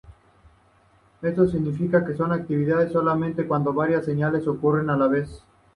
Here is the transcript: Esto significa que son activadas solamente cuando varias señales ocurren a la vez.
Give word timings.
Esto 1.21 1.47
significa 1.47 2.03
que 2.03 2.15
son 2.15 2.31
activadas 2.31 2.91
solamente 2.91 3.45
cuando 3.47 3.71
varias 3.71 4.03
señales 4.03 4.47
ocurren 4.47 4.89
a 4.89 4.97
la 4.97 5.07
vez. 5.07 5.43